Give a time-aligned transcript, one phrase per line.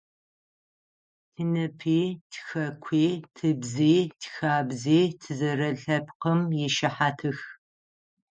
[1.33, 1.99] Тиныпи,
[2.31, 7.37] тихэкуи, тыбзи, тихабзи тызэрэлъэпкъым ишыхьатых.